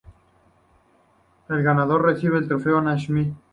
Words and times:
El 1.47 1.61
ganador 1.61 2.01
recibe 2.03 2.39
el 2.39 2.47
Trofeo 2.47 2.81
Naismith. 2.81 3.35